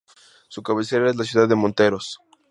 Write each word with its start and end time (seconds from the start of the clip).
Su 0.47 0.63
cabecera 0.63 1.11
es 1.11 1.15
la 1.15 1.23
ciudad 1.25 1.47
de 1.47 1.53
Monteros. 1.53 2.17